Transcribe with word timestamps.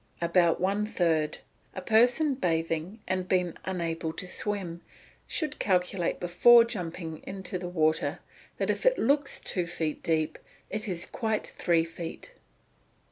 _About 0.25 0.59
one 0.59 0.87
third. 0.87 1.37
A 1.75 1.81
person 1.83 2.33
bathing, 2.33 2.99
and 3.07 3.27
being 3.27 3.55
unable 3.65 4.11
to 4.13 4.25
swim, 4.25 4.81
should 5.27 5.59
calculate 5.59 6.19
before 6.19 6.63
jumping 6.63 7.21
into 7.27 7.59
the 7.59 7.67
water, 7.69 8.17
that 8.57 8.71
if 8.71 8.83
it 8.83 8.97
looks 8.97 9.39
two 9.39 9.67
feet 9.67 10.01
deep, 10.01 10.39
it 10.71 10.87
is 10.87 11.05
quite 11.05 11.45
three 11.55 11.85
feet. 11.85 12.33